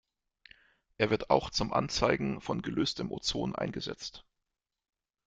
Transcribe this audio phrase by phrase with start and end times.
[0.97, 4.25] Er wird auch zum Anzeigen von gelöstem Ozon eingesetzt.